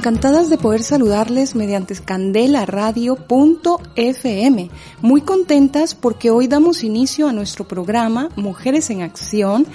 [0.00, 4.70] Encantadas de poder saludarles mediante candelaradio.fm.
[5.02, 9.66] Muy contentas porque hoy damos inicio a nuestro programa Mujeres en Acción,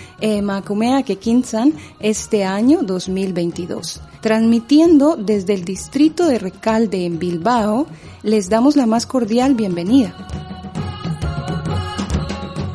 [0.41, 4.01] Macumea Kekinsan, este año 2022.
[4.21, 7.85] Transmitiendo desde el distrito de Recalde en Bilbao,
[8.23, 10.15] les damos la más cordial bienvenida.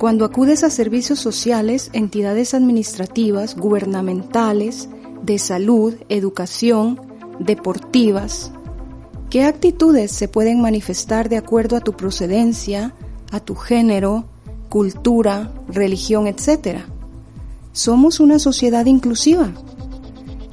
[0.00, 4.88] Cuando acudes a servicios sociales, entidades administrativas, gubernamentales,
[5.22, 7.00] de salud, educación,
[7.38, 8.50] deportivas,
[9.30, 12.96] ¿qué actitudes se pueden manifestar de acuerdo a tu procedencia,
[13.30, 14.24] a tu género,
[14.68, 16.84] cultura, religión, etcétera?
[17.70, 19.52] Somos una sociedad inclusiva.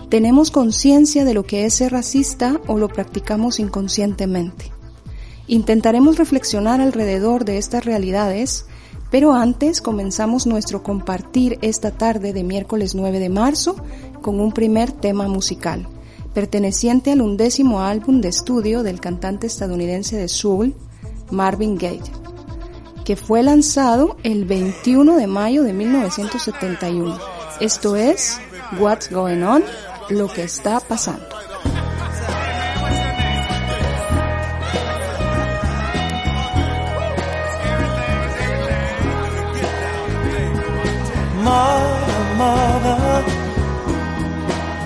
[0.09, 4.74] Tenemos conciencia de lo que es ser racista o lo practicamos inconscientemente.
[5.47, 8.65] Intentaremos reflexionar alrededor de estas realidades,
[9.11, 13.75] pero antes comenzamos nuestro compartir esta tarde de miércoles 9 de marzo
[14.21, 15.87] con un primer tema musical,
[16.33, 20.73] perteneciente al undécimo álbum de estudio del cantante estadounidense de soul,
[21.29, 22.01] Marvin Gaye,
[23.03, 27.19] que fue lanzado el 21 de mayo de 1971.
[27.59, 28.39] Esto es
[28.79, 29.63] What's Going On,
[30.09, 31.34] lo que está pasando.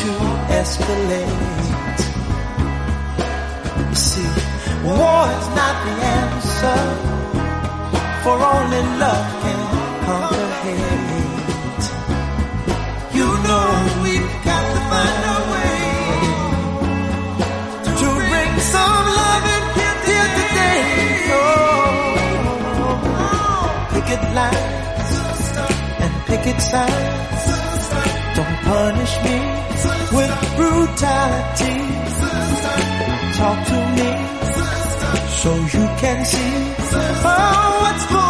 [0.00, 0.12] to
[0.60, 2.00] escalate.
[3.88, 4.30] You see,
[4.86, 6.80] war is not the answer,
[8.22, 9.60] for only love can
[10.06, 11.86] conquer hate.
[13.18, 13.68] You know
[14.04, 15.78] we've got to find a way
[18.00, 20.80] to bring some love and here, here today.
[21.36, 21.60] Oh,
[23.92, 25.12] picket lines
[26.04, 27.44] and picket signs.
[28.36, 29.59] Don't punish me
[30.12, 31.78] with brutality.
[33.38, 34.10] Talk to me
[35.42, 36.52] so you can see
[37.24, 38.29] oh, what's going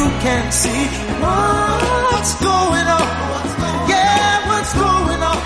[0.00, 0.86] You can see
[1.20, 3.06] what's going on.
[3.86, 5.38] Yeah, what's going on?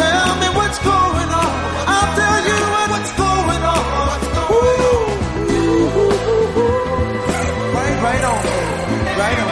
[0.00, 1.50] Tell me what's going on.
[1.94, 2.60] I'll tell you
[2.92, 3.82] what's going on.
[4.56, 5.12] Ooh.
[7.76, 8.40] Right, right on,
[9.20, 9.45] right on.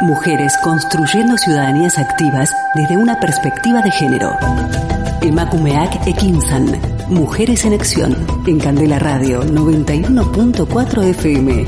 [0.00, 4.89] Mujeres construyendo ciudadanías activas desde una perspectiva de género.
[5.22, 6.80] Emakumeak Ekinsan.
[7.10, 8.16] Mujeres en Acción.
[8.46, 11.66] En Candela Radio 91.4 FM.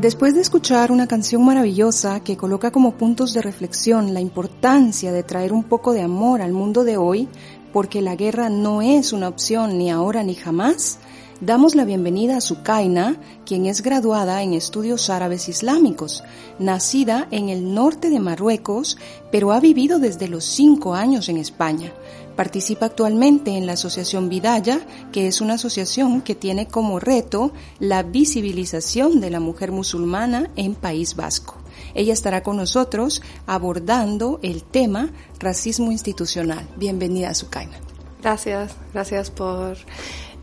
[0.00, 5.22] Después de escuchar una canción maravillosa que coloca como puntos de reflexión la importancia de
[5.22, 7.28] traer un poco de amor al mundo de hoy,
[7.70, 10.98] porque la guerra no es una opción ni ahora ni jamás,
[11.42, 16.22] damos la bienvenida a Sukaina, quien es graduada en estudios árabes islámicos,
[16.60, 18.96] nacida en el norte de Marruecos,
[19.32, 21.92] pero ha vivido desde los cinco años en España.
[22.36, 24.80] Participa actualmente en la Asociación Vidaya,
[25.10, 30.76] que es una asociación que tiene como reto la visibilización de la mujer musulmana en
[30.76, 31.56] País Vasco.
[31.94, 35.10] Ella estará con nosotros abordando el tema
[35.40, 36.68] racismo institucional.
[36.76, 37.78] Bienvenida Sukaina.
[38.22, 39.76] Gracias, gracias por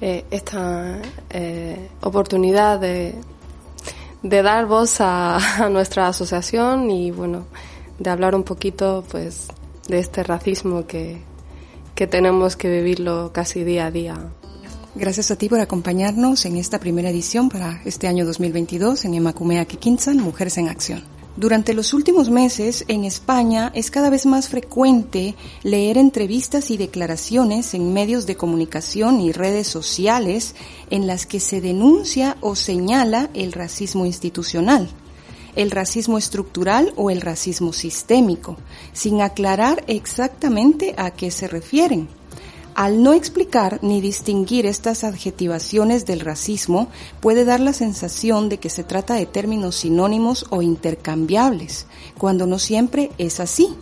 [0.02, 3.16] eh, esta eh, oportunidad de,
[4.24, 7.46] de, dar voz a, nuestra asociación y bueno,
[7.98, 9.48] de hablar un poquito pues
[9.88, 11.22] de este racismo que,
[11.96, 14.18] que tenemos que vivirlo casi día a día.
[14.96, 19.66] Gracias a ti por acompañarnos en esta primera edición para este año 2022 en Emakumea
[19.66, 21.19] Kikinsan, Mujeres en Acción.
[21.40, 27.74] Durante los últimos meses, en España es cada vez más frecuente leer entrevistas y declaraciones
[27.74, 30.54] en medios de comunicación y redes sociales
[30.90, 34.90] en las que se denuncia o señala el racismo institucional,
[35.56, 38.58] el racismo estructural o el racismo sistémico,
[38.92, 42.19] sin aclarar exactamente a qué se refieren.
[42.80, 46.88] Al no explicar ni distinguir estas adjetivaciones del racismo,
[47.20, 51.88] puede dar la sensación de que se trata de términos sinónimos o intercambiables,
[52.18, 53.76] cuando no siempre es así.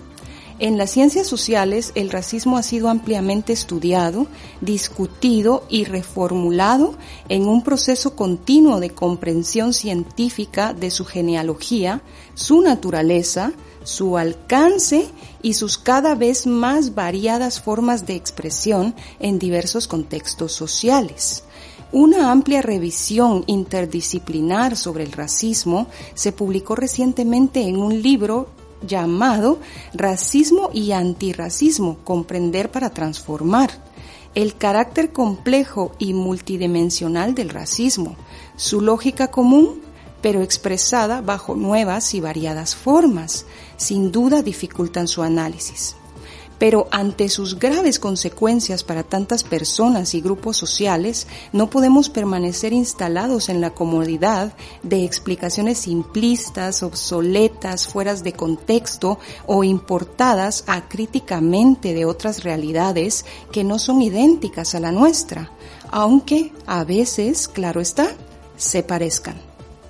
[0.58, 4.26] En las ciencias sociales, el racismo ha sido ampliamente estudiado,
[4.62, 6.96] discutido y reformulado
[7.30, 12.02] en un proceso continuo de comprensión científica de su genealogía,
[12.34, 13.54] su naturaleza,
[13.88, 15.08] su alcance
[15.42, 21.46] y sus cada vez más variadas formas de expresión en diversos contextos sociales.
[21.94, 28.50] Una amplia revisión interdisciplinar sobre el racismo se publicó recientemente en un libro
[28.86, 29.60] llamado
[29.94, 33.72] Racismo y Antirracismo, Comprender para Transformar.
[34.36, 38.18] El carácter complejo y multidimensional del racismo,
[38.58, 39.88] su lógica común,
[40.22, 43.46] pero expresada bajo nuevas y variadas formas,
[43.78, 45.96] sin duda dificultan su análisis.
[46.60, 53.50] Pero ante sus graves consecuencias para tantas personas y grupos sociales, no podemos permanecer instalados
[53.50, 62.44] en la comodidad de explicaciones simplistas, obsoletas, fueras de contexto o importadas acríticamente de otras
[62.44, 65.52] realidades que no son idénticas a la nuestra,
[65.92, 68.10] aunque a veces, claro está,
[68.58, 69.47] se parezcan.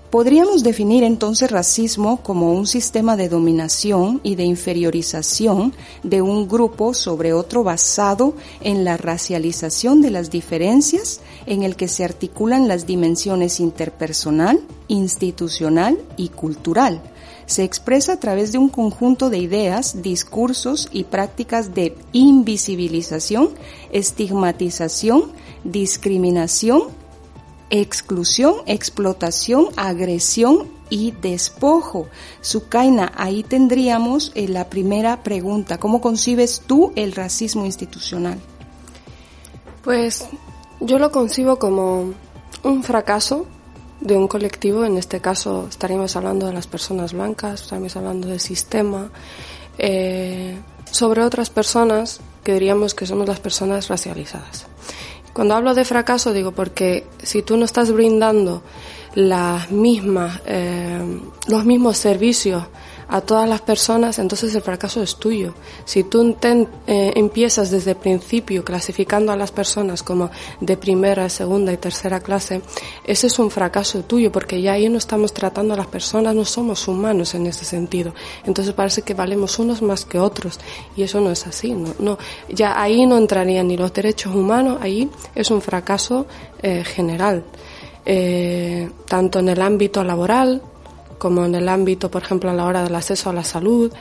[0.09, 6.93] Podríamos definir entonces racismo como un sistema de dominación y de inferiorización de un grupo
[6.93, 12.87] sobre otro basado en la racialización de las diferencias en el que se articulan las
[12.87, 17.01] dimensiones interpersonal, institucional y cultural.
[17.45, 23.49] Se expresa a través de un conjunto de ideas, discursos y prácticas de invisibilización,
[23.91, 25.33] estigmatización,
[25.65, 26.83] discriminación,
[27.69, 32.07] exclusión, explotación, agresión y despojo.
[32.41, 35.79] Sukaina, ahí tendríamos eh, la primera pregunta.
[35.79, 38.39] ¿Cómo concibes tú el racismo institucional?
[39.83, 40.25] Pues
[40.79, 42.13] yo lo concibo como
[42.63, 43.45] un fracaso
[44.01, 48.39] de un colectivo, en este caso estaríamos hablando de las personas blancas, estaríamos hablando del
[48.39, 49.09] sistema,
[49.77, 50.57] eh,
[50.91, 54.67] sobre otras personas que diríamos que somos las personas racializadas.
[55.37, 58.63] Cuando hablo de fracaso digo porque si tú no estás brindando
[59.13, 60.99] las mismas, eh,
[61.47, 62.63] los mismos servicios
[63.09, 65.53] a todas las personas, entonces el fracaso es tuyo.
[65.85, 71.71] Si tú eh, empiezas desde el principio clasificando a las personas como de primera, segunda
[71.71, 72.61] y tercera clase,
[73.05, 76.45] ese es un fracaso tuyo, porque ya ahí no estamos tratando a las personas, no
[76.45, 78.13] somos humanos en ese sentido.
[78.45, 80.59] Entonces parece que valemos unos más que otros,
[80.95, 81.73] y eso no es así.
[81.73, 82.17] No, no
[82.49, 86.25] ya ahí no entrarían ni los derechos humanos, ahí es un fracaso
[86.61, 87.43] eh, general.
[88.09, 90.61] Eh, tanto en el ámbito laboral,
[91.17, 93.91] como en el ámbito, por ejemplo, a la hora del acceso a la salud,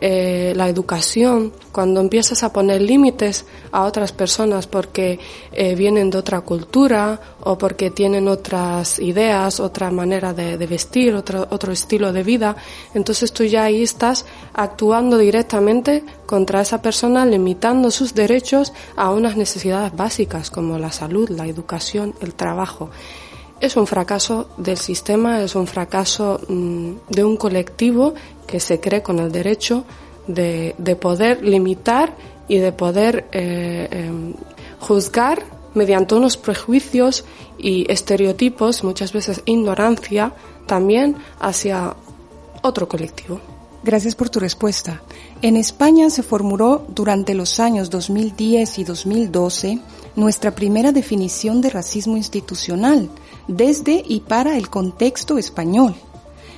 [0.00, 5.18] eh, la educación, cuando empiezas a poner límites a otras personas porque
[5.50, 11.48] eh, vienen de otra cultura o porque tienen otras ideas, otra manera de, vestir, otro,
[11.50, 12.54] otro estilo de vida,
[12.92, 19.38] entonces tú ya ahí estás actuando directamente contra esa persona, limitando sus derechos a unas
[19.38, 22.90] necesidades básicas como la salud, la educación, el trabajo
[23.60, 28.14] es un fracaso del sistema, es un fracaso mm, de un colectivo
[28.46, 29.84] que se cree con el derecho
[30.26, 32.14] de, poder limitar
[32.48, 34.34] y de poder eh, em,
[34.80, 35.42] juzgar
[35.74, 37.24] mediante unos prejuicios
[37.58, 40.32] y estereotipos, muchas veces ignorancia,
[40.66, 41.94] también hacia
[42.62, 43.40] otro colectivo.
[43.82, 45.02] Gracias por tu respuesta.
[45.40, 49.78] En España se formuló durante los años 2010 y 2012
[50.16, 53.08] nuestra primera definición de racismo institucional,
[53.48, 55.94] desde y para el contexto español,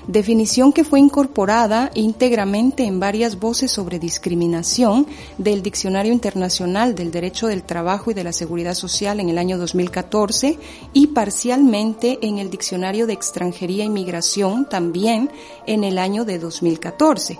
[0.06, 5.06] definición que fue incorporada íntegramente en varias voces sobre discriminación
[5.38, 9.56] del Diccionario Internacional del Derecho del Trabajo y de la Seguridad Social en el año
[9.56, 10.58] 2014
[10.92, 15.30] y parcialmente en el Diccionario de Extranjería e Migración también
[15.66, 17.38] en el año de 2014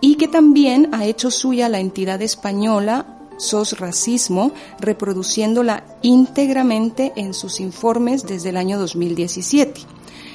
[0.00, 7.60] y que también ha hecho suya la entidad española SOS Racismo, reproduciéndola íntegramente en sus
[7.60, 9.80] informes desde el año 2017.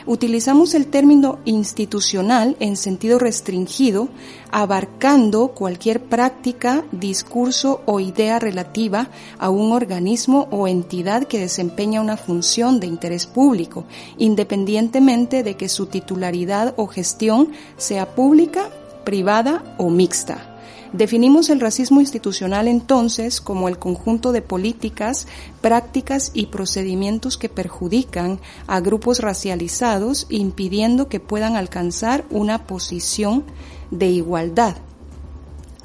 [0.06, 4.10] Utilizamos el término institucional en sentido restringido,
[4.52, 12.18] abarcando cualquier práctica, discurso o idea relativa a un organismo o entidad que desempeña una
[12.18, 13.86] función de interés público,
[14.18, 18.70] independientemente de que su titularidad o gestión sea pública,
[19.04, 20.51] privada o mixta.
[20.94, 25.26] Definimos el racismo institucional entonces como el conjunto de políticas,
[25.62, 33.46] prácticas y procedimientos que perjudican a grupos racializados impidiendo que puedan alcanzar una posición
[33.90, 34.76] de igualdad.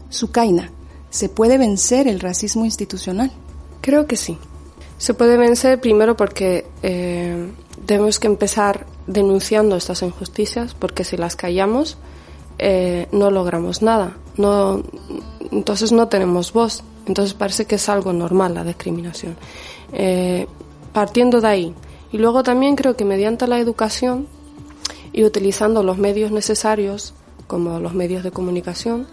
[0.09, 0.73] Sukaina,
[1.11, 3.31] ¿se puede vencer el racismo institucional?
[3.81, 4.39] Creo que sí.
[4.99, 7.49] Se puede vencer primero porque eh,
[7.85, 11.97] tenemos que empezar denunciando estas injusticias, porque si las callamos,
[12.59, 14.17] eh, no logramos nada.
[14.37, 14.83] No,
[15.51, 16.83] entonces no tenemos voz.
[17.07, 19.37] Entonces parece que es algo normal la discriminación.
[19.93, 20.47] Eh,
[20.93, 21.75] partiendo de ahí.
[22.13, 24.27] Y luego también creo que mediante la educación
[25.13, 27.15] y utilizando los medios necesarios,
[27.47, 29.07] como los medios de comunicación,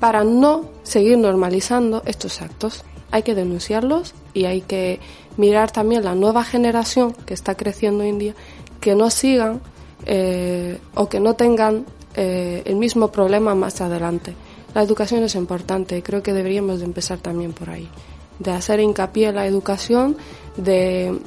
[0.00, 2.84] para no seguir normalizando estos actos.
[3.10, 5.00] Hay que denunciarlos y hay que
[5.36, 8.34] mirar también la nueva generación que está creciendo hoy en día,
[8.80, 9.60] que no sigan
[10.06, 14.34] eh, o que no tengan eh, el mismo problema más adelante.
[14.78, 17.88] La educación es importante, creo que deberíamos de empezar también por ahí,
[18.38, 20.16] de hacer hincapié en la educación,
[20.56, 21.18] de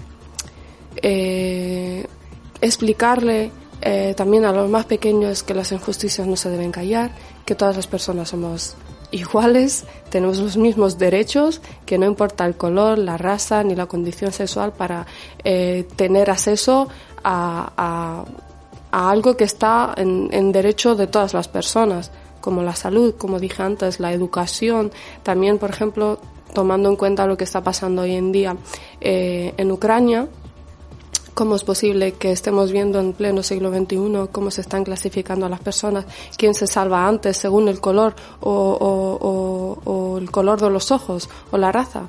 [1.02, 2.08] eh,
[2.62, 7.12] explicarle eh, también a los más pequeños que las injusticias no se deben callar,
[7.44, 8.78] que todas las personas somos
[9.12, 14.32] iguales, tenemos los mismos derechos, que no importa el color, la raza ni la condición
[14.32, 15.06] sexual para
[15.44, 16.88] tener acceso
[17.22, 18.24] a
[18.92, 24.00] algo que está en, derecho de todas las personas, como la salud, como dije antes,
[24.00, 24.92] la educación,
[25.24, 26.20] también, por ejemplo,
[26.54, 28.58] tomando en cuenta lo que está pasando hoy en día
[29.00, 30.28] eh, en Ucrania,
[31.34, 35.50] cómo es posible que estemos viendo en pleno siglo XXI cómo se están clasificando a
[35.50, 36.06] las personas,
[36.38, 41.72] quién se salva antes según el color o, el color de los ojos o la
[41.72, 42.04] raza.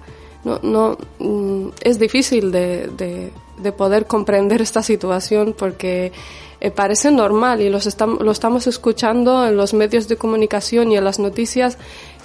[0.45, 3.33] No, no, mm, es difícil de, de
[3.77, 6.13] poder comprender esta situación porque
[6.61, 11.05] eh, parece normal y los lo estamos escuchando en los medios de comunicación y en
[11.05, 11.77] las noticias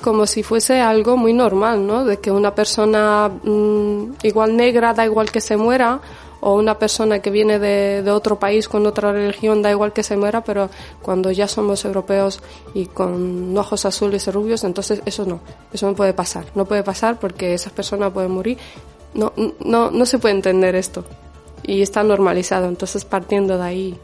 [0.01, 2.05] como si fuese algo muy normal, ¿no?
[2.05, 6.01] De que una persona mm, igual negra da igual que se muera
[6.39, 10.03] o una persona que viene de, de, otro país con otra religión, da igual que
[10.03, 10.69] se muera, pero
[11.01, 12.39] cuando ya somos europeos
[12.75, 15.39] y con ojos azules y rubios, entonces eso no,
[15.74, 18.60] eso no puede pasar, no puede pasar porque esas personas pueden morir.
[19.17, 19.33] No,
[19.65, 21.03] no, no se puede entender esto
[21.63, 23.97] y está normalizado, entonces partiendo de ahí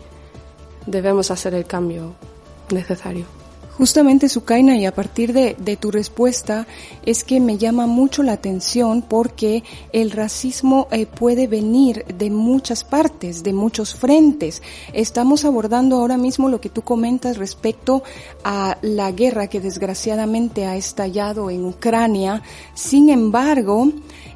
[0.86, 2.14] debemos hacer el cambio
[2.72, 3.26] necesario.
[3.78, 6.68] Justamente, Sukaina, y a partir de, de, tu respuesta,
[7.08, 12.84] es que me llama mucho la atención porque el racismo eh, puede venir de muchas
[12.84, 14.62] partes, de muchos frentes.
[14.94, 18.04] Estamos abordando ahora mismo lo que tú comentas respecto
[18.44, 22.44] a la guerra que desgraciadamente ha estallado en Ucrania.
[22.76, 23.90] Sin embargo,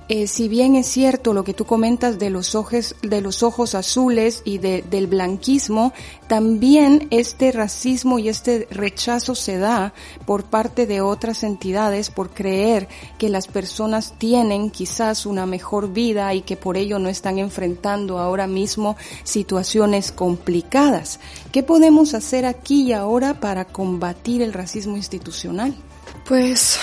[0.10, 3.76] eh, si bien es cierto lo que tú comentas de los ojos, de los ojos
[3.76, 5.92] azules y de, del blanquismo,
[6.28, 9.94] también este racismo y este rechazo se da
[10.26, 12.88] por parte de otras entidades por creer
[13.18, 18.18] que las personas tienen quizás una mejor vida y que por ello no están enfrentando
[18.18, 18.96] ahora mismo
[19.26, 21.20] situaciones complicadas.
[21.52, 25.76] ¿Qué podemos hacer aquí y ahora para combatir el racismo institucional?
[26.26, 26.80] Pues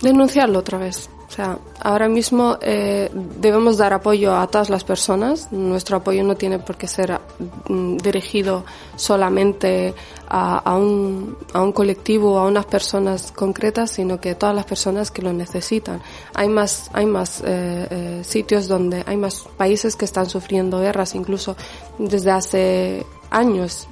[0.00, 5.52] denunciarlo otra vez sea, ahora mismo eh, debemos dar apoyo a todas las personas.
[5.52, 7.20] Nuestro apoyo no tiene por qué ser
[7.68, 8.64] mm, dirigido
[8.96, 9.94] solamente
[10.28, 15.10] a, un, a un colectivo a unas personas concretas, sino que a todas las personas
[15.12, 16.02] que lo necesitan.
[16.34, 21.14] Hay más, hay más eh, eh, sitios donde hay más países que están sufriendo guerras,
[21.14, 21.56] incluso
[21.98, 23.86] desde hace años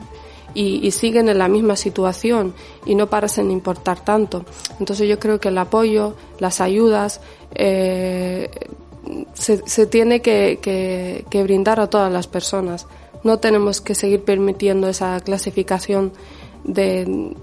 [0.56, 2.54] y, y, siguen en la misma situación
[2.86, 4.44] y no parecen importar tanto.
[4.80, 7.20] Entonces yo creo que el apoyo, las ayudas,
[7.54, 8.50] eh,
[9.34, 12.86] se, tiene que, brindar a todas las personas.
[13.24, 16.12] No tenemos que seguir permitiendo esa clasificación
[16.64, 17.34] de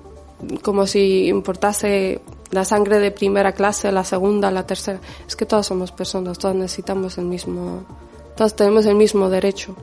[0.62, 2.20] como si importase
[2.52, 5.00] la sangre de primera clase, la segunda, la tercera.
[5.26, 7.84] Es que todos somos personas, todos necesitamos el mismo,
[8.36, 9.76] todos tenemos el mismo derecho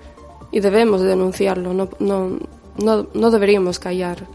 [0.52, 1.72] y debemos denunciarlo.
[1.72, 2.38] No,
[2.76, 4.26] no, no deberíamos callar.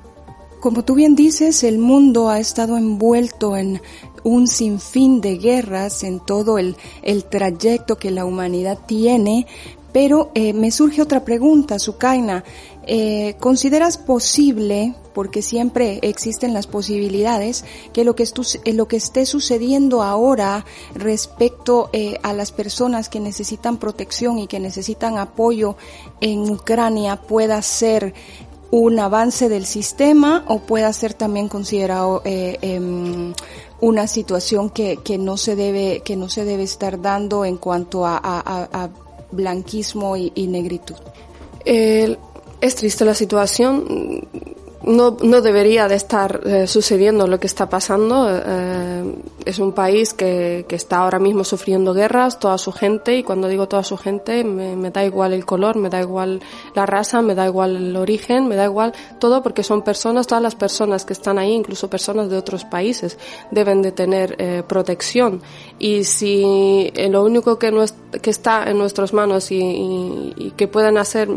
[0.60, 3.82] Como tú bien dices, el mundo ha estado envuelto en
[4.24, 9.46] un sinfín de guerras en todo el, el trayecto que la humanidad tiene,
[9.94, 12.44] pero eh, me surge otra pregunta, Sukaina.
[12.88, 18.24] Eh, ¿Consideras posible, porque siempre existen las posibilidades, que lo que,
[18.64, 24.48] eh, lo que esté sucediendo ahora respecto eh, a las personas que necesitan protección y
[24.48, 25.78] que necesitan apoyo
[26.22, 28.14] en Ucrania pueda ser
[28.70, 33.34] un avance del sistema o pueda ser también considerado eh,
[33.80, 38.90] una situación que, no se debe que no se debe estar dando en cuanto a,
[39.32, 40.96] blanquismo y, negritud.
[42.62, 44.24] Es triste la situación.
[44.84, 48.28] No, no debería de estar eh, sucediendo lo que está pasando.
[48.30, 53.24] Eh, es un país que, que, está ahora mismo sufriendo guerras, toda su gente, y
[53.24, 56.40] cuando digo toda su gente, me, me, da igual el color, me da igual
[56.76, 60.44] la raza, me da igual el origen, me da igual todo, porque son personas, todas
[60.44, 63.18] las personas que están ahí, incluso personas de otros países,
[63.50, 65.42] deben de tener eh, protección.
[65.78, 67.84] Y si lo único que, no
[68.22, 71.30] que está en nuestras manos y que pueden hacer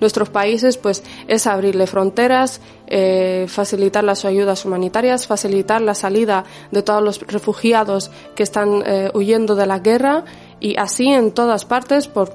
[0.00, 6.82] nuestros países, pues es abrirle fronteras, eh, facilitar las ayudas humanitarias, facilitar la salida de
[6.82, 10.24] todos los refugiados que están eh, huyendo de la guerra
[10.60, 12.30] y así en todas partes por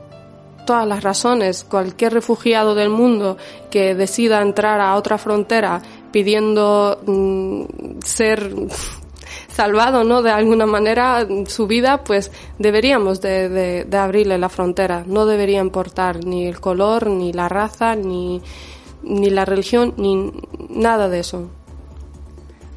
[0.65, 1.63] todas las razones.
[1.63, 3.37] Cualquier refugiado del mundo
[3.69, 7.63] que decida entrar a otra frontera pidiendo mm,
[8.03, 8.53] ser
[9.55, 10.21] salvado, ¿no?
[10.21, 15.03] De alguna manera su vida, pues deberíamos de, de, de, abrirle la frontera.
[15.07, 18.41] No debería importar ni el color, ni la raza, ni,
[19.03, 20.31] ni la religión, ni
[20.69, 21.49] nada de eso.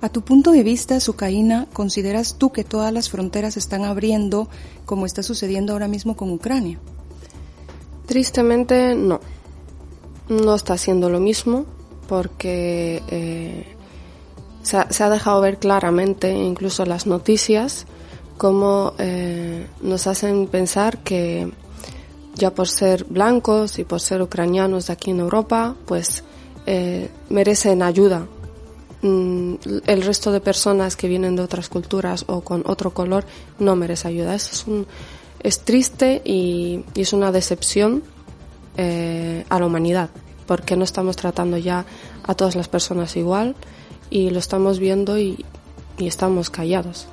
[0.02, 4.48] A tu punto de vista, Sucaína, ¿consideras tú que todas las fronteras están abriendo
[4.84, 6.78] como está sucediendo ahora mismo con Ucrania?
[8.06, 9.20] Tristemente, no.
[10.28, 11.64] No está haciendo lo mismo
[12.08, 13.75] porque eh,
[14.66, 17.86] se ha, dejado ver claramente, incluso las noticias,
[18.36, 21.52] cómo eh, nos hacen pensar que
[22.34, 26.24] ya por ser blancos y por ser ucranianos de aquí en Europa, pues
[26.66, 28.26] eh, merecen ayuda.
[29.02, 29.54] Mm,
[29.86, 33.24] el resto de personas que vienen de otras culturas o con otro color
[33.60, 34.34] no merece ayuda.
[34.34, 34.86] Eso es, un,
[35.44, 38.02] es triste y, y es una decepción
[38.76, 40.10] eh, a la humanidad,
[40.44, 41.86] porque no estamos tratando ya
[42.24, 43.54] a todas las personas igual
[44.10, 45.44] y lo estamos viendo y,
[45.98, 47.06] y estamos callados.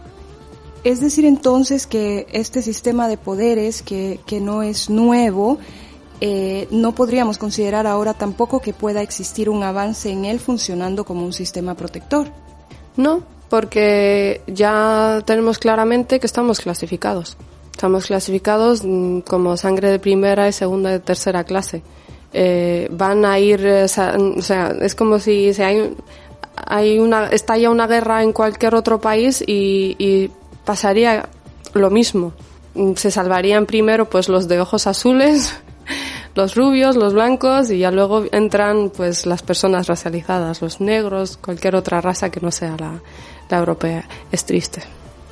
[0.83, 5.57] Es decir, entonces que este sistema de poderes, que, que no es nuevo,
[6.19, 11.25] eh, no podríamos considerar ahora tampoco que pueda existir un avance en él funcionando como
[11.25, 12.27] un sistema protector.
[12.97, 17.37] No, porque ya tenemos claramente que estamos clasificados.
[17.71, 21.81] Estamos clasificados mm, como sangre de primera y segunda y tercera clase.
[22.33, 23.87] Eh, van a ir, eh, o
[24.41, 25.93] sea, es como si, si hay,
[26.67, 30.31] hay una, estalla una guerra en cualquier otro país y, y
[30.65, 31.29] pasaría
[31.73, 32.33] lo mismo.
[32.95, 35.53] Se salvarían primero pues los de ojos azules,
[36.35, 41.75] los rubios, los blancos y ya luego entran pues las personas racializadas, los negros, cualquier
[41.75, 43.01] otra raza que no sea la,
[43.49, 44.07] la europea.
[44.31, 44.81] Es triste,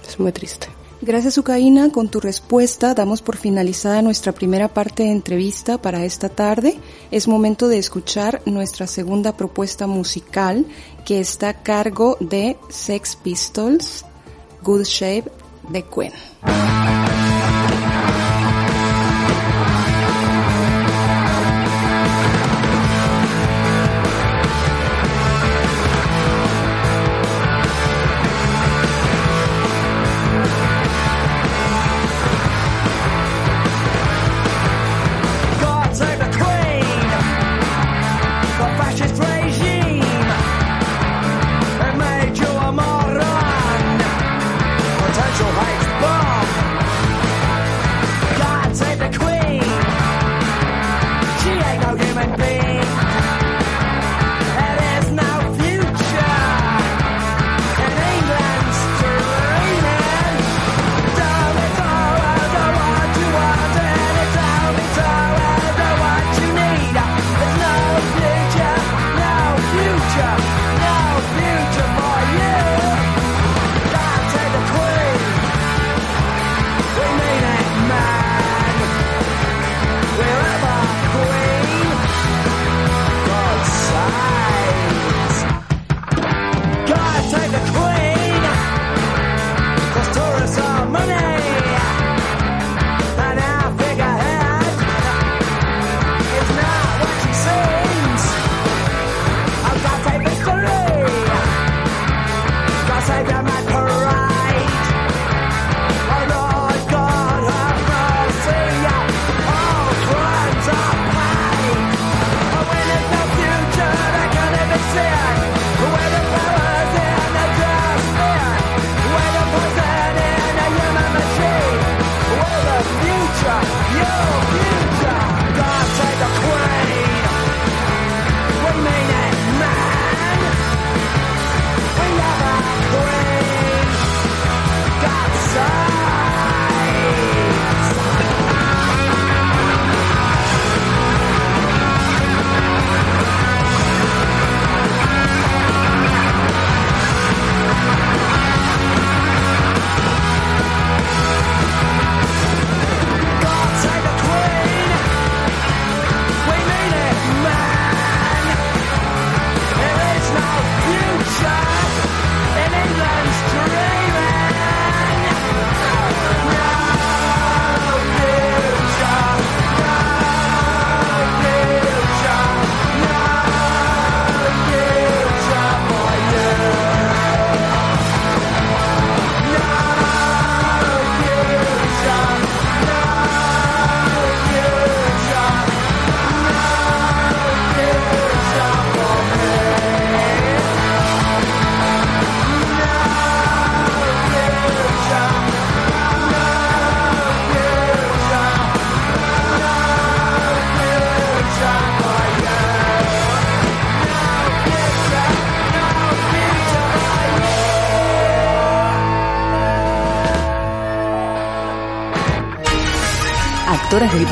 [0.08, 0.81] es muy triste.
[1.04, 1.92] Gracias, Ucaína.
[1.92, 6.78] Con tu respuesta damos por finalizada nuestra primera parte de entrevista para esta tarde.
[7.10, 10.66] Es momento de escuchar nuestra segunda propuesta musical
[11.04, 14.06] que está a cargo de Sex Pistols,
[14.62, 15.32] Good Shape
[15.70, 17.01] de Queen.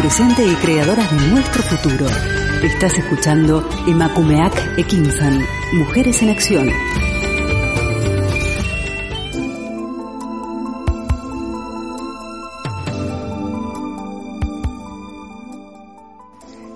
[0.10, 2.08] Presente y creadoras de nuestro futuro.
[2.64, 6.68] Estás escuchando Emakumeak Ekinsan, Mujeres en Acción.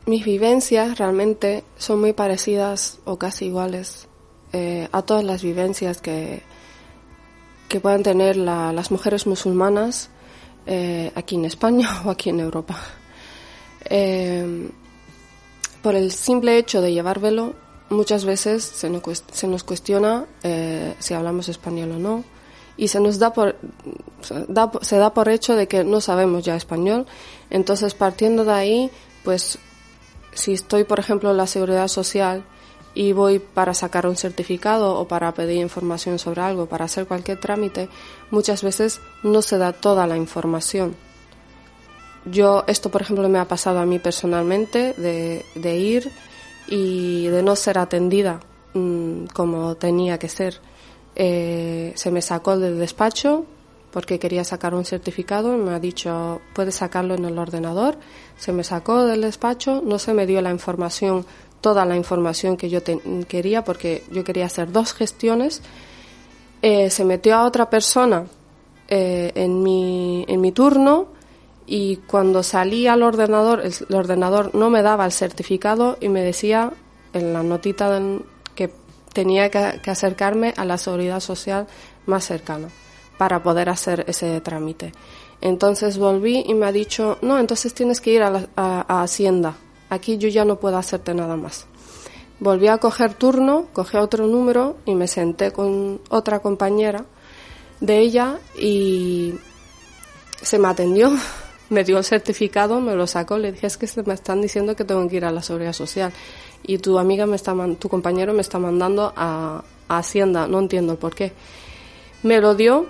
[0.07, 4.07] mis vivencias realmente son muy parecidas o casi iguales
[4.53, 6.43] eh, a todas las vivencias que,
[7.69, 10.11] que puedan tener las mujeres musulmanas
[10.67, 12.79] eh, aquí en España o aquí en Europa.
[15.83, 17.57] por el simple hecho de llevar velo,
[17.91, 22.25] muchas veces se nos, cuestiona eh, si hablamos español o no
[22.77, 23.57] y se nos da por
[24.23, 27.07] se da por hecho de que no sabemos ya español.
[27.51, 28.91] Entonces partiendo de ahí
[29.25, 29.59] pues
[30.33, 32.45] si estoy por ejemplo en la seguridad social
[32.95, 37.39] y voy para sacar un certificado o para pedir información sobre algo para hacer cualquier
[37.39, 37.89] trámite
[38.31, 40.95] muchas veces no se da toda la información.
[42.25, 46.11] Yo esto por ejemplo me ha pasado a mí personalmente de ir
[46.71, 48.41] y de no ser atendida
[48.73, 50.61] mm, como tenía que ser.
[51.17, 53.45] Eh, se me sacó del despacho
[53.91, 57.99] porque quería sacar un certificado me ha dicho, puedes sacarlo en el ordenador.
[58.39, 61.27] Se me sacó del despacho, no se me dio la información,
[61.61, 62.81] toda la información que yo
[63.29, 65.61] quería porque yo quería hacer dos gestiones.
[66.63, 68.27] Eh, se metió a otra persona
[68.87, 71.09] eh, en, mi, en mi turno
[71.73, 76.73] y cuando salí al ordenador, el, ordenador no me daba el certificado y me decía
[77.13, 78.03] en la notita
[78.57, 78.73] que
[79.13, 81.69] tenía que, acercarme a la seguridad social
[82.07, 82.71] más cercana
[83.19, 84.93] para poder hacer ese trámite.
[85.41, 89.55] Entonces volví y me ha dicho, no, entonces tienes que ir a, a Hacienda.
[89.91, 91.67] Aquí yo ya no puedo hacerte nada más.
[92.41, 97.05] Volví a coger turno, cogí otro número y me senté con otra compañera
[97.79, 99.37] de ella y
[100.43, 101.13] se me atendió
[101.71, 104.85] me dio el certificado, me lo sacó, le dije, es que me están diciendo que
[104.85, 106.13] tengo que ir a la seguridad social
[106.65, 111.17] y tu amiga me está, tu compañero me está mandando a, Hacienda, no entiendo por
[111.17, 111.33] qué.
[112.23, 112.87] Me lo dio,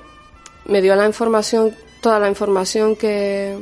[0.66, 3.58] me dio la información, toda la información que,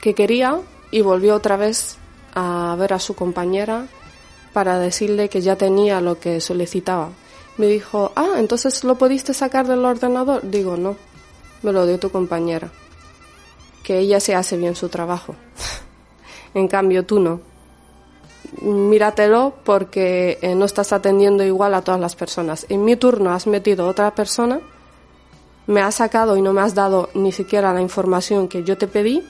[0.00, 0.60] que quería
[0.92, 1.96] y volvió otra vez
[2.32, 3.88] a ver a su compañera
[4.52, 7.10] para decirle que ya tenía lo que solicitaba.
[7.56, 10.48] Me dijo, ah, entonces lo pudiste sacar del ordenador.
[10.48, 10.94] Digo, no,
[11.62, 12.70] me lo dio tu compañera
[13.84, 15.36] que ella se hace bien su trabajo.
[16.54, 17.40] en cambio, tú no.
[18.60, 22.66] Míratelo porque eh, no estás atendiendo igual a todas las personas.
[22.68, 24.60] En mi turno has metido otra persona,
[25.66, 28.88] me has sacado y no me has dado ni siquiera la información que yo te
[28.88, 29.22] pedí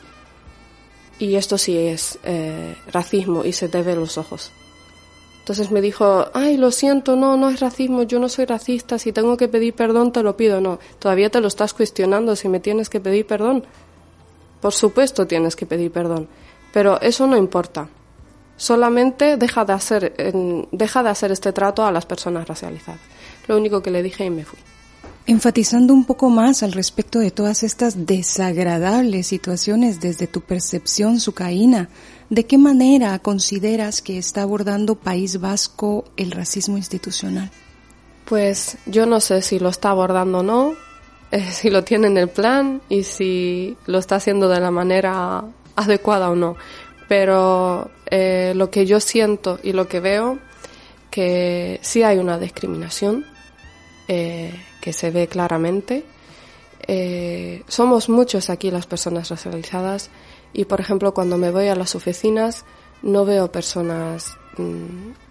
[1.18, 4.50] y esto sí es eh, racismo y se te ve los ojos.
[5.40, 9.12] Entonces me dijo, ay, lo siento, no, no es racismo, yo no soy racista, si
[9.12, 12.60] tengo que pedir perdón te lo pido, no, todavía te lo estás cuestionando si me
[12.60, 13.64] tienes que pedir perdón.
[14.64, 16.26] Por supuesto tienes que pedir perdón,
[16.72, 17.86] pero eso no importa.
[18.56, 20.14] Solamente deja de hacer,
[20.72, 23.02] deja de hacer este trato a las personas racializadas.
[23.46, 24.58] Lo único que le dije y me fui.
[25.26, 31.90] Enfatizando un poco más al respecto de todas estas desagradables situaciones desde tu percepción, Sucaína,
[32.30, 37.50] ¿de qué manera consideras que está abordando País Vasco el racismo institucional?
[38.24, 40.72] Pues yo no sé si lo está abordando o no,
[41.30, 45.44] eh, si lo tiene en el plan y si lo está haciendo de la manera
[45.76, 46.56] adecuada o no.
[47.08, 50.38] Pero eh, lo que yo siento y lo que veo,
[51.10, 53.24] que sí hay una discriminación,
[54.08, 56.04] eh, que se ve claramente.
[57.68, 60.10] somos muchos aquí las personas racializadas
[60.52, 62.64] y, por ejemplo, cuando me voy a las oficinas
[63.02, 65.23] no veo personas mm,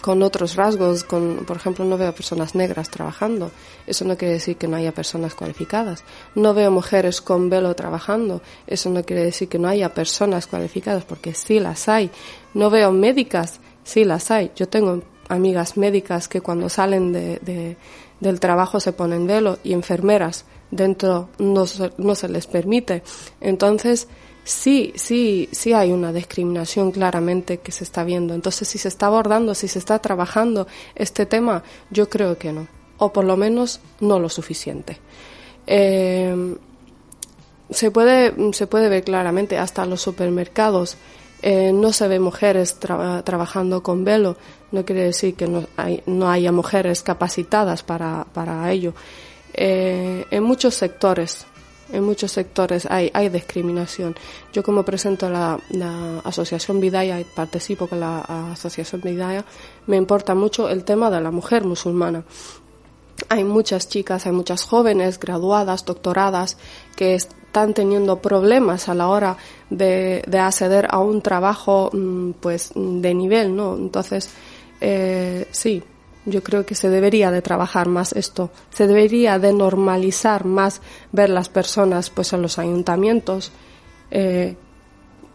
[0.00, 3.50] con otros rasgos, con, por ejemplo, no veo personas negras trabajando.
[3.86, 6.04] Eso no quiere decir que no haya personas cualificadas.
[6.34, 8.42] No veo mujeres con velo trabajando.
[8.66, 12.10] Eso no quiere decir que no haya personas cualificadas, porque sí las hay.
[12.54, 14.50] No veo médicas, sí las hay.
[14.56, 17.76] Yo tengo amigas médicas que cuando salen de,
[18.20, 21.64] del trabajo se ponen velo y enfermeras dentro no,
[21.98, 23.02] no se les permite.
[23.40, 24.08] Entonces,
[24.44, 28.34] sí, sí, sí hay una discriminación claramente que se está viendo.
[28.34, 32.68] Entonces, si se está abordando, si se está trabajando este tema, yo creo que no,
[32.98, 34.98] o por lo menos no lo suficiente.
[35.66, 36.56] Eh,
[37.70, 40.96] se puede, se puede ver claramente hasta los supermercados.
[41.42, 44.36] Eh, no se ve mujeres trabajando con velo.
[44.70, 45.46] No quiere decir que
[46.06, 48.94] no haya mujeres capacitadas para, para ello.
[49.52, 51.46] Eh, en muchos sectores
[51.94, 54.14] en muchos sectores hay, hay discriminación.
[54.52, 58.20] Yo como presento la, la Asociación Vidaya y participo con la
[58.52, 59.44] Asociación Vidaya,
[59.86, 62.24] me importa mucho el tema de la mujer musulmana.
[63.28, 66.58] Hay muchas chicas, hay muchas jóvenes graduadas, doctoradas,
[66.96, 69.36] que están teniendo problemas a la hora
[69.70, 73.76] de, de acceder a un trabajo mm, pues de nivel, ¿no?
[73.76, 74.30] Entonces,
[74.80, 75.82] eh, sí,
[76.26, 80.80] yo creo que se debería de trabajar más esto, se debería de normalizar más
[81.12, 83.52] ver las personas pues en los ayuntamientos,
[84.10, 84.56] eh,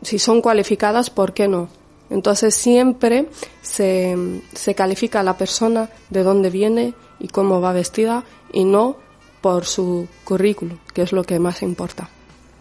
[0.01, 1.69] si son cualificadas, ¿por qué no?
[2.09, 3.27] Entonces siempre
[3.61, 8.97] se, se califica a la persona de dónde viene y cómo va vestida y no
[9.41, 12.09] por su currículum, que es lo que más importa.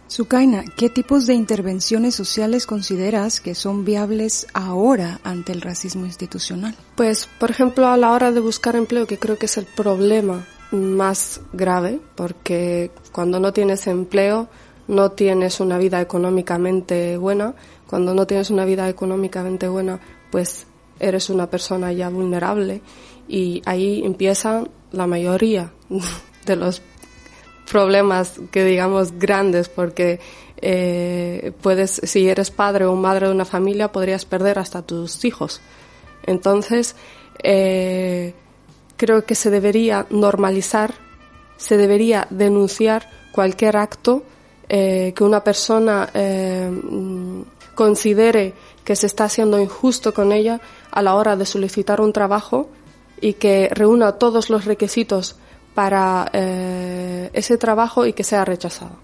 [0.09, 6.75] Sukaina, ¿qué tipos de intervenciones sociales consideras que son viables ahora ante el racismo institucional?
[6.95, 10.47] Pues, por ejemplo, a la hora de buscar empleo, que creo que es el problema
[10.71, 14.49] más grave, porque cuando no tienes empleo,
[14.87, 17.53] no tienes una vida económicamente buena.
[17.85, 19.99] Cuando no tienes una vida económicamente buena,
[20.31, 20.65] pues
[20.99, 22.81] eres una persona ya vulnerable
[23.27, 25.71] y ahí empiezan la mayoría
[26.47, 26.81] de los
[27.69, 30.19] problemas que digamos grandes porque
[30.61, 35.61] eh, puedes si eres padre o madre de una familia podrías perder hasta tus hijos.
[36.25, 36.95] Entonces
[37.43, 38.33] eh,
[38.97, 40.93] creo que se debería normalizar
[41.57, 44.23] se debería denunciar cualquier acto
[44.67, 46.09] eh, que una persona
[47.75, 48.53] considere
[48.83, 50.59] que se está haciendo injusto con ella
[50.91, 52.69] a la hora de solicitar un trabajo
[53.21, 55.37] y que reúna todos los requisitos
[55.79, 58.97] para eh, ese trabajo y que sea rechazado.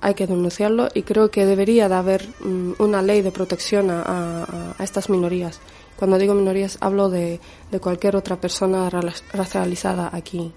[0.00, 4.76] Hay que denunciarlo y creo que debería de haber mm, una ley de protección a,
[4.78, 5.58] estas minorías.
[5.96, 7.40] Cuando digo minorías hablo de,
[7.80, 8.88] cualquier otra persona
[9.32, 10.52] racializada aquí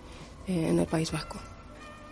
[0.47, 1.39] eh, en el País Vasco.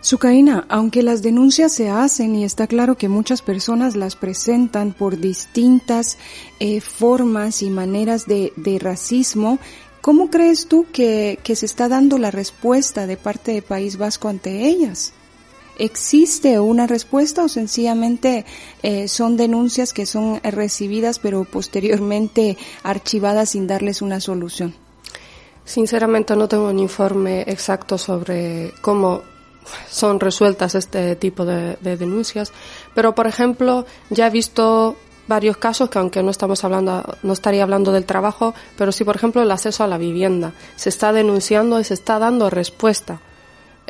[0.01, 5.19] Sucaína, aunque las denuncias se hacen y está claro que muchas personas las presentan por
[5.19, 6.17] distintas
[6.59, 9.59] eh, formas y maneras de, de racismo,
[10.01, 14.67] ¿Cómo crees tú que, se está dando la respuesta de parte de País Vasco ante
[14.67, 15.13] ellas?
[15.77, 18.45] ¿Existe una respuesta o sencillamente
[18.81, 24.73] eh, son denuncias que son recibidas pero posteriormente archivadas sin darles una solución?
[25.65, 29.21] Sinceramente no tengo un informe exacto sobre cómo
[29.89, 32.51] son resueltas este tipo de denuncias,
[32.95, 34.97] pero por ejemplo ya he visto
[35.29, 39.15] varios casos que aunque no estamos hablando, no estaría hablando del trabajo, pero sí, por
[39.15, 40.51] ejemplo, el acceso a la vivienda.
[40.75, 43.21] Se está denunciando y se está dando respuesta.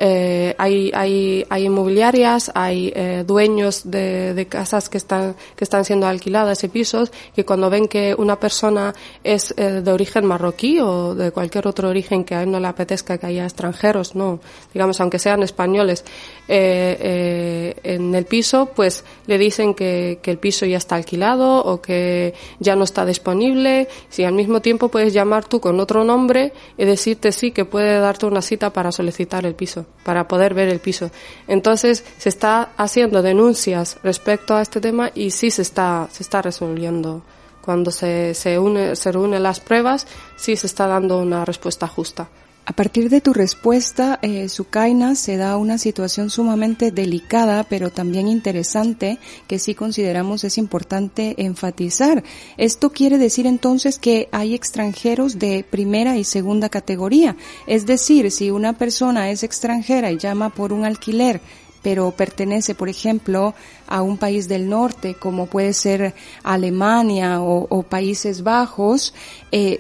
[0.02, 5.84] Eh, hay, hay, hay inmobiliarias, hay eh, dueños de, de, casas que están, que están
[5.84, 8.94] siendo alquiladas y pisos que cuando ven que una persona
[9.26, 12.68] es eh, de origen marroquí o de cualquier otro origen que a él no le
[12.68, 14.40] apetezca que haya extranjeros, no,
[14.74, 16.06] digamos, aunque sean españoles,
[16.52, 22.34] en el piso, pues le dicen que, que el piso ya está alquilado o que
[22.60, 23.88] ya no está disponible.
[24.10, 28.00] Si al mismo tiempo puedes llamar tú con otro nombre y decirte sí que puede
[28.00, 31.12] darte una cita para solicitar el piso para poder ver el piso.
[31.48, 36.42] Entonces se está haciendo denuncias respecto a este tema y sí se está, se está
[36.42, 37.22] resolviendo.
[37.62, 42.28] Cuando se, se, une, se reúnen las pruebas, sí se está dando una respuesta justa.
[42.66, 48.28] A partir de tu respuesta, eh, Sukaina, se da una situación sumamente delicada, pero también
[48.28, 49.18] interesante,
[49.48, 52.24] que sí consideramos es importante enfatizar.
[52.58, 57.36] Esto quiere decir entonces que hay extranjeros de primera y segunda categoría.
[57.66, 61.42] Es decir, si una persona es extranjera y llama por un alquiler
[61.82, 63.56] pero pertenece, por ejemplo,
[63.88, 69.14] a un país del norte, como puede ser Alemania o, Países Bajos,
[69.54, 69.80] eh,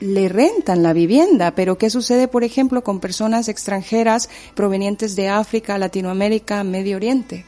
[0.00, 5.78] le rentan la vivienda, pero ¿qué sucede, por ejemplo, con personas extranjeras provenientes de África,
[5.78, 7.44] Latinoamérica, Medio Oriente?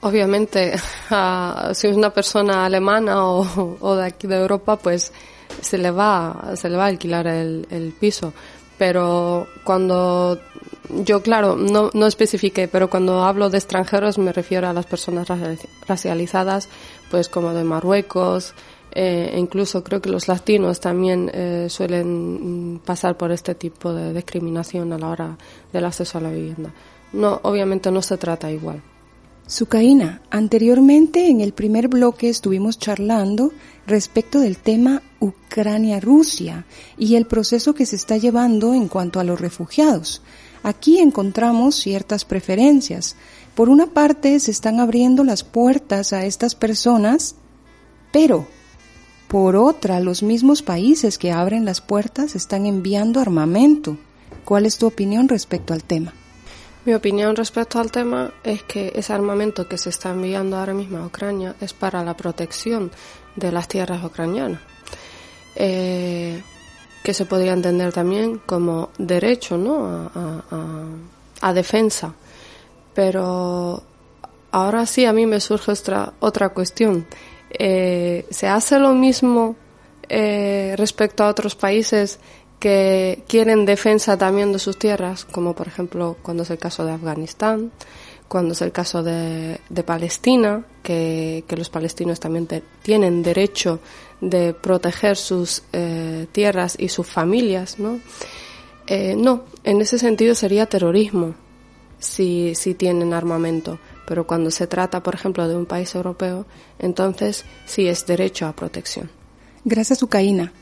[0.00, 0.74] Obviamente,
[1.74, 5.12] si es una persona alemana o, de aquí de Europa, pues
[5.60, 8.32] se le va, se le va a alquilar el, piso.
[8.78, 10.38] Pero cuando
[10.90, 15.28] yo, claro, no, no especifiqué, pero cuando hablo de extranjeros me refiero a las personas
[15.86, 16.68] racializadas,
[17.10, 18.52] pues como de Marruecos,
[18.94, 24.12] eh, incluso creo que los latinos también eh, suelen mm, pasar por este tipo de
[24.12, 25.38] discriminación a la hora
[25.72, 26.72] del acceso a la vivienda.
[27.12, 28.82] No, obviamente no se trata igual.
[29.46, 33.52] Sucaína, anteriormente en el primer bloque estuvimos charlando
[33.86, 36.64] respecto del tema Ucrania-Rusia
[36.96, 40.22] y el proceso que se está llevando en cuanto a los refugiados.
[40.62, 43.16] Aquí encontramos ciertas preferencias.
[43.54, 47.34] Por una parte, se están abriendo las puertas a estas personas,
[48.12, 48.46] pero
[49.28, 53.96] por otra, los mismos países que abren las puertas están enviando armamento.
[54.44, 56.12] ¿Cuál es tu opinión respecto al tema?
[56.84, 60.98] Mi opinión respecto al tema es que ese armamento que se está enviando ahora mismo
[60.98, 62.90] a Ucrania es para la protección
[63.36, 64.60] de las tierras ucranianas,
[65.56, 66.42] eh,
[67.02, 70.10] que se podría entender también como derecho ¿no?
[71.40, 72.12] a, defensa.
[72.94, 73.82] Pero
[74.50, 77.06] ahora sí a mí me surge otra, otra cuestión
[77.58, 79.56] eh, se hace lo mismo
[80.08, 82.18] eh, respecto a otros países
[82.58, 86.92] que quieren defensa también de sus tierras, como por ejemplo cuando es el caso de
[86.92, 87.72] Afganistán,
[88.28, 92.48] cuando es el caso de, Palestina, que, los palestinos también
[92.82, 93.80] tienen derecho
[94.20, 98.00] de proteger sus eh, tierras y sus familias, ¿no?
[98.86, 101.34] Eh, no, en ese sentido sería terrorismo
[101.98, 106.46] si, si tienen armamento, pero cuando se trata, por ejemplo, de un país europeo,
[106.78, 109.10] entonces sí es derecho a protección.
[109.64, 110.52] Gracias, Ucaína.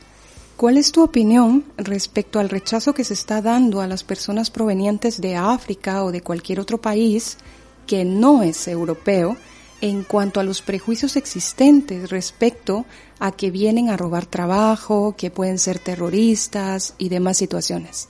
[0.57, 5.21] ¿Cuál es tu opinión respecto al rechazo que se está dando a las personas provenientes
[5.21, 7.39] de África o de cualquier otro país
[7.87, 9.37] que no es europeo
[9.81, 12.87] en cuanto a los prejuicios existentes respecto
[13.19, 18.09] a que vienen a robar trabajo, que pueden ser terroristas y demás situaciones?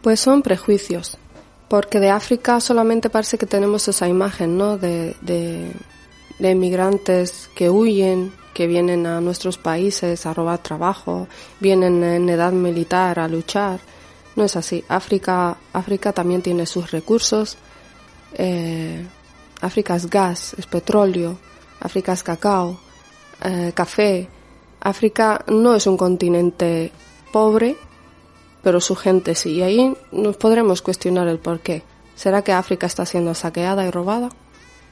[0.00, 1.18] Pues son prejuicios,
[1.70, 4.76] porque de África solamente parece que tenemos esa imagen, ¿no?
[4.76, 5.70] De, de,
[6.40, 11.28] de inmigrantes que huyen, que vienen a nuestros países a robar trabajo,
[11.60, 13.78] vienen en edad militar a luchar.
[14.34, 14.84] No es así.
[14.88, 17.56] África, África también tiene sus recursos.
[18.34, 19.06] Eh,
[19.60, 21.38] África es gas, es petróleo.
[21.78, 22.80] África es cacao,
[23.44, 24.28] eh, café.
[24.80, 26.90] África no es un continente
[27.32, 27.76] pobre,
[28.62, 29.54] pero su gente sí.
[29.54, 31.82] Y ahí nos podremos cuestionar el por qué.
[32.14, 34.30] ¿Será que África está siendo saqueada y robada?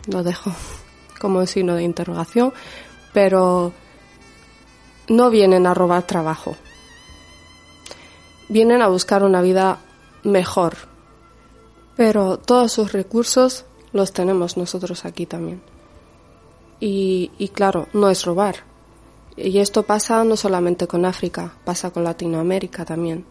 [0.06, 0.52] Lo dejo
[1.20, 2.52] como un signo de interrogación
[3.12, 3.72] pero
[5.08, 6.56] no vienen a robar trabajo.
[8.48, 9.78] Vienen a buscar una vida
[10.22, 10.76] mejor.
[11.96, 15.60] Pero todos sus recursos los tenemos nosotros aquí también.
[16.80, 18.56] Y, y claro, no es robar.
[19.36, 23.24] Y esto pasa no solamente con África, pasa con Latinoamérica también.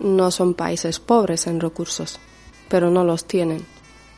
[0.00, 2.18] No son países pobres en recursos,
[2.68, 3.64] pero no los tienen.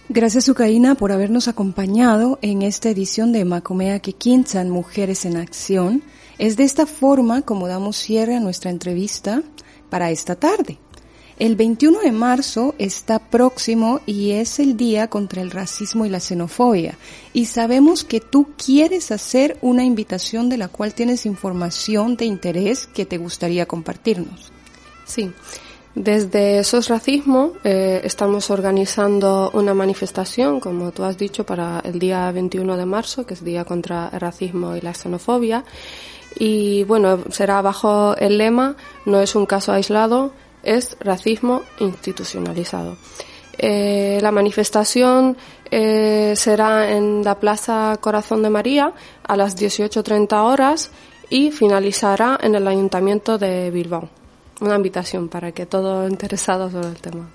[0.09, 6.03] Gracias, Ucaína, por habernos acompañado en esta edición de Macomea Kinchan Mujeres en Acción.
[6.37, 9.43] Es de esta forma como damos cierre a nuestra entrevista
[9.89, 10.79] para esta tarde.
[11.39, 16.21] El 21 de marzo está próximo y es el día contra el racismo y la
[16.21, 16.99] xenofobia.
[17.33, 22.87] Y sabemos que tú quieres hacer una invitación de la cual tienes información de interés
[22.87, 24.53] que te gustaría compartirnos.
[25.07, 25.33] Sí.
[25.95, 32.31] Desde SOS Racismo eh, estamos organizando una manifestación, como tú has dicho, para el día
[32.31, 35.65] 21 de marzo, que es Día contra el Racismo y la Xenofobia.
[36.39, 40.33] Y bueno, será bajo el lema No es un caso aislado,
[40.63, 42.97] es racismo institucionalizado.
[43.59, 45.37] Eh, la manifestación
[45.73, 48.93] eh, será en la Plaza Corazón de María
[49.25, 50.93] a las 18.30 horas
[51.29, 54.20] y finalizará en el Ayuntamiento de Bilbao
[54.61, 57.29] una invitación para que todos interesados sobre el tema.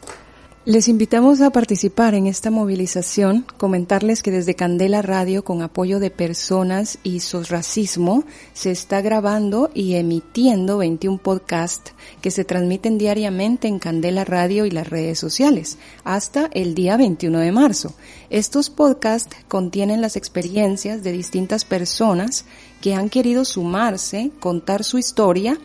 [0.67, 6.09] Les invitamos a participar en esta movilización, comentarles que desde Candela Radio, con apoyo de
[6.09, 8.23] personas y racismo,
[8.53, 14.71] se está grabando y emitiendo 21 podcasts que se transmiten diariamente en Candela Radio y
[14.71, 17.93] las redes sociales, hasta el día 21 de marzo.
[18.32, 22.45] Estos podcasts contienen las experiencias de distintas personas
[22.82, 25.59] que han querido sumarse, contar su historia,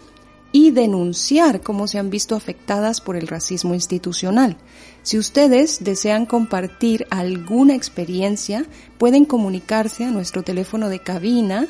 [0.53, 4.57] y denunciar cómo se han visto afectadas por el racismo institucional.
[5.03, 8.66] Si ustedes desean compartir alguna experiencia,
[8.98, 11.68] pueden comunicarse a nuestro teléfono de cabina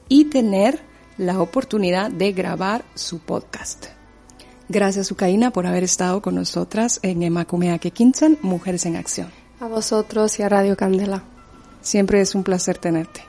[0.09, 0.79] y tener
[1.17, 4.00] la oportunidad de grabar su podcast.
[4.73, 9.27] Gracias, Ucaína, por haber estado con nosotras en Emacumea Quinzan, Mujeres en Acción.
[9.59, 11.23] A vosotros y a Radio Candela.
[11.81, 13.19] Siempre es un placer tenerte.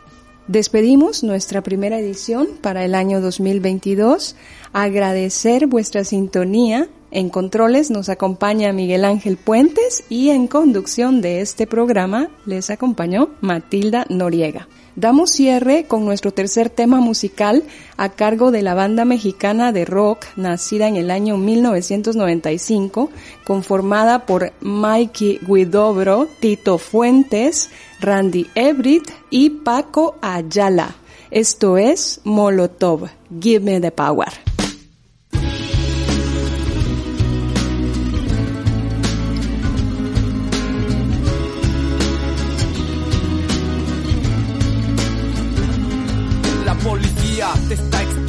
[0.47, 4.37] Despedimos nuestra primera edición para el año 2022.
[4.73, 6.89] Agradecer vuestra sintonía.
[7.15, 13.29] En controles nos acompaña Miguel Ángel Puentes y en conducción de este programa les acompañó
[13.43, 14.67] Matilda Noriega.
[14.97, 17.65] Damos cierre con nuestro tercer tema musical
[17.99, 23.11] a cargo de la banda mexicana de rock nacida en el año 1995,
[23.45, 27.69] conformada por Mikey Guidobro, Tito Fuentes,
[28.01, 30.97] Randy Everett y Paco Ayala.
[31.31, 34.52] Esto es Molotov, Give Me the Power.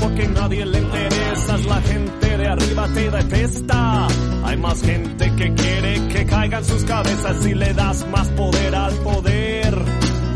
[0.00, 1.64] porque nadie le interesas.
[1.66, 4.08] La gente de arriba te detesta.
[4.44, 8.94] Hay más gente que quiere que caigan sus cabezas si le das más poder al
[8.96, 9.84] poder.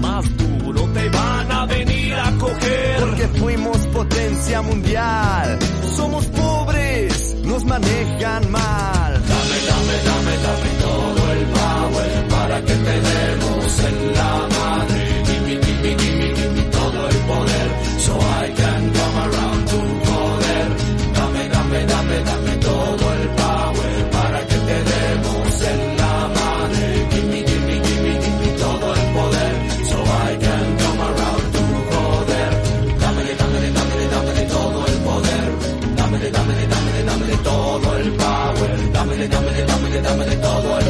[0.00, 3.00] Más duro te van a venir a coger.
[3.00, 5.58] Porque fuimos potencia mundial.
[5.96, 9.12] Somos pobres, nos manejan mal.
[9.12, 15.22] Dame, dame, dame, dame todo el power para que te demos en la madre.
[15.26, 17.70] Dime, dime, dime, dime todo el poder.
[39.00, 40.89] dámele, dámele, dámele, dámele todo